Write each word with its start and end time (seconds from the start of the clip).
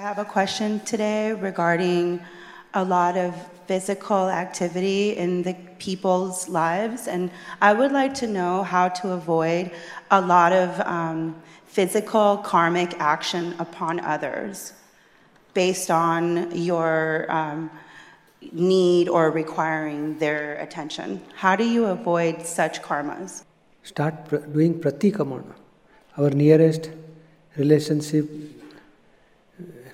I 0.00 0.02
have 0.02 0.18
a 0.18 0.24
question 0.24 0.80
today 0.80 1.34
regarding 1.34 2.22
a 2.72 2.82
lot 2.82 3.18
of 3.18 3.34
physical 3.66 4.30
activity 4.30 5.14
in 5.14 5.42
the 5.42 5.54
people's 5.78 6.48
lives, 6.48 7.06
and 7.06 7.30
I 7.60 7.74
would 7.74 7.92
like 7.92 8.14
to 8.14 8.26
know 8.26 8.62
how 8.62 8.88
to 9.00 9.10
avoid 9.10 9.70
a 10.10 10.22
lot 10.22 10.54
of 10.54 10.80
um, 10.86 11.36
physical 11.66 12.38
karmic 12.38 12.98
action 12.98 13.54
upon 13.58 14.00
others 14.00 14.72
based 15.52 15.90
on 15.90 16.50
your 16.56 17.30
um, 17.30 17.70
need 18.52 19.06
or 19.06 19.30
requiring 19.30 20.18
their 20.18 20.54
attention. 20.60 21.20
How 21.34 21.56
do 21.56 21.64
you 21.68 21.84
avoid 21.84 22.46
such 22.46 22.80
karmas? 22.80 23.44
Start 23.82 24.14
pr- 24.28 24.36
doing 24.36 24.80
pratikraman. 24.80 25.44
Our 26.16 26.30
nearest 26.30 26.88
relationship, 27.58 28.30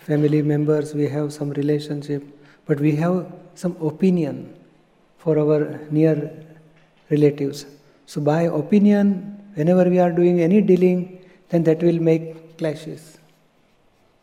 family 0.06 0.40
members, 0.40 0.94
we 0.94 1.08
have 1.08 1.32
some 1.32 1.50
relationship, 1.50 2.22
but 2.66 2.78
we 2.80 2.94
have 2.96 3.26
some 3.54 3.76
opinion 3.82 4.54
for 5.18 5.38
our 5.38 5.80
near 5.90 6.16
relatives. 7.10 7.66
So, 8.06 8.20
by 8.20 8.42
opinion, 8.42 9.08
whenever 9.54 9.90
we 9.90 9.98
are 9.98 10.12
doing 10.12 10.40
any 10.40 10.60
dealing, 10.60 11.24
then 11.48 11.64
that 11.64 11.82
will 11.82 11.98
make 11.98 12.56
clashes. 12.58 13.18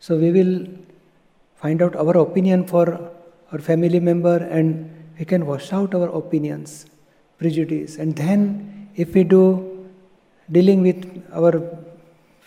So, 0.00 0.16
we 0.16 0.32
will 0.32 0.66
find 1.56 1.82
out 1.82 1.96
our 1.96 2.16
opinion 2.16 2.66
for 2.66 2.86
our 3.52 3.58
family 3.58 4.00
member 4.00 4.36
and 4.36 4.90
we 5.18 5.26
can 5.26 5.44
wash 5.46 5.72
out 5.72 5.94
our 5.94 6.08
opinions, 6.08 6.86
prejudice. 7.38 7.96
And 7.96 8.16
then, 8.16 8.88
if 8.96 9.14
we 9.14 9.24
do 9.24 9.44
dealing 10.50 10.80
with 10.82 11.22
our 11.32 11.52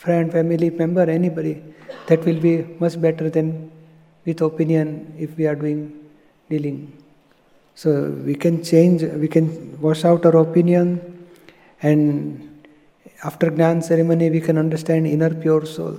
friend, 0.03 0.31
family 0.31 0.69
member, 0.69 1.05
anybody, 1.19 1.55
that 2.07 2.23
will 2.25 2.39
be 2.39 2.55
much 2.79 2.99
better 3.05 3.29
than 3.29 3.71
with 4.25 4.41
opinion 4.41 5.13
if 5.17 5.35
we 5.37 5.47
are 5.47 5.55
doing 5.55 5.79
dealing. 6.49 6.79
So 7.75 7.89
we 8.29 8.35
can 8.35 8.63
change, 8.63 9.03
we 9.23 9.27
can 9.27 9.47
wash 9.81 10.03
out 10.05 10.25
our 10.25 10.37
opinion, 10.37 10.87
and 11.81 12.03
after 13.23 13.49
Gnan 13.49 13.83
ceremony, 13.83 14.29
we 14.29 14.41
can 14.41 14.57
understand 14.57 15.07
inner 15.07 15.33
pure 15.33 15.65
soul. 15.65 15.97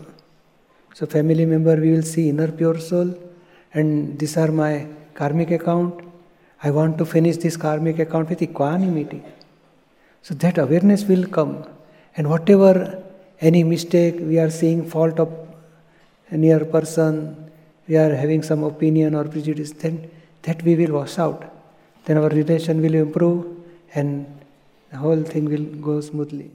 So, 0.94 1.06
family 1.06 1.46
member, 1.46 1.76
we 1.76 1.90
will 1.92 2.02
see 2.02 2.28
inner 2.28 2.50
pure 2.50 2.78
soul, 2.78 3.14
and 3.72 4.18
these 4.18 4.36
are 4.36 4.50
my 4.50 4.86
karmic 5.14 5.50
account. 5.50 6.00
I 6.62 6.70
want 6.70 6.98
to 6.98 7.04
finish 7.04 7.36
this 7.36 7.56
karmic 7.56 7.98
account 7.98 8.30
with 8.30 8.42
equanimity. 8.42 9.22
So, 10.22 10.34
that 10.34 10.58
awareness 10.58 11.04
will 11.04 11.26
come, 11.26 11.64
and 12.16 12.28
whatever 12.28 13.04
any 13.40 13.62
mistake 13.64 14.16
we 14.20 14.38
are 14.38 14.50
seeing 14.50 14.88
fault 14.88 15.18
of 15.20 15.30
near 16.30 16.64
person, 16.64 17.50
we 17.86 17.96
are 17.96 18.14
having 18.14 18.42
some 18.42 18.62
opinion 18.64 19.14
or 19.14 19.24
prejudice, 19.24 19.72
then 19.72 20.10
that 20.42 20.62
we 20.62 20.74
will 20.76 20.92
wash 20.92 21.18
out. 21.18 21.44
Then 22.04 22.18
our 22.18 22.28
relation 22.28 22.82
will 22.82 22.94
improve 22.94 23.46
and 23.94 24.26
the 24.90 24.96
whole 24.96 25.22
thing 25.22 25.44
will 25.46 25.64
go 25.80 26.00
smoothly. 26.00 26.50